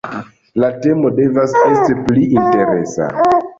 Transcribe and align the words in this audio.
La 0.63 0.69
temo 0.85 1.11
devas 1.19 1.53
esti 1.61 1.99
pli 2.09 2.25
interesa. 2.39 3.15